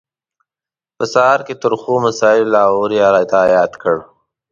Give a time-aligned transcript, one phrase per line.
[0.97, 2.91] په سهار کې ترخو مسالو لاهور
[3.33, 4.01] را یاد کړو.